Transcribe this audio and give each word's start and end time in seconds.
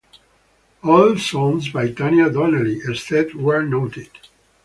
All 0.83 1.15
songs 1.17 1.69
by 1.69 1.91
Tanya 1.91 2.27
Donelly 2.31 2.81
except 2.89 3.35
where 3.35 3.61
noted. 3.61 4.09